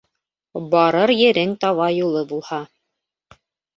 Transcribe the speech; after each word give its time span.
Барыр 0.71 1.13
ерең 1.19 1.53
таба 1.65 1.91
юлы 1.99 2.27
булһа 2.33 2.61